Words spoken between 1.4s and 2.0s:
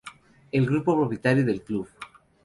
del Club.